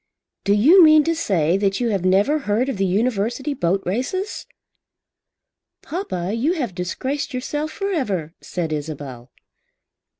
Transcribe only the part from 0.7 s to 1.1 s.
mean